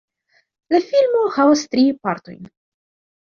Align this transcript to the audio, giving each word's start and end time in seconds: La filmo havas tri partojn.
La 0.75 0.79
filmo 0.85 1.19
havas 1.35 1.63
tri 1.75 1.85
partojn. 2.07 2.43